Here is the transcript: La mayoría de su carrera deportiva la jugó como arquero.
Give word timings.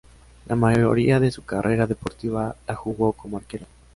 La 0.47 0.55
mayoría 0.55 1.19
de 1.19 1.29
su 1.29 1.45
carrera 1.45 1.85
deportiva 1.85 2.55
la 2.67 2.73
jugó 2.73 3.11
como 3.11 3.37
arquero. 3.37 3.67